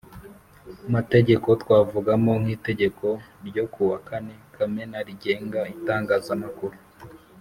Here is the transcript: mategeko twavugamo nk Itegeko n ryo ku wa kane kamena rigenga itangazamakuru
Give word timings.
mategeko 0.93 1.47
twavugamo 1.61 2.31
nk 2.41 2.47
Itegeko 2.55 3.07
n 3.41 3.43
ryo 3.49 3.65
ku 3.73 3.81
wa 3.89 3.99
kane 4.07 4.35
kamena 4.55 4.97
rigenga 5.07 5.59
itangazamakuru 5.75 6.75